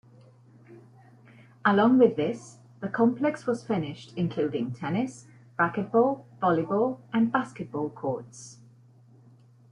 [1.63, 5.27] Along with this, the complex was finished including tennis,
[5.59, 8.57] racquetball, volleyball, and basketball courts.